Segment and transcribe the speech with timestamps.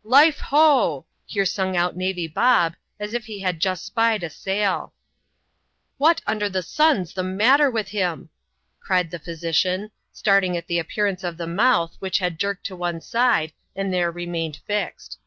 [0.04, 1.04] "life bo!"
[1.34, 4.92] bere stmg out Navy Bob, as if be had just spied a safl."
[6.00, 8.28] Wbat under tbe sun's tbe matter witb bim!"
[8.80, 12.76] cried the phy sician, starting at tbe appearance of tbe mouth, which had jerked to
[12.76, 15.18] one side, and there reinained fixed.